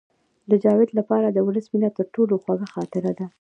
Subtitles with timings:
[0.49, 3.25] د جاوید لپاره د ولس مینه تر ټولو خوږه خاطره ده